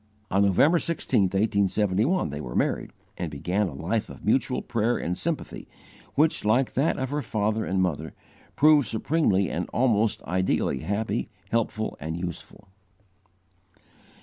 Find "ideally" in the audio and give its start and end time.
10.23-10.79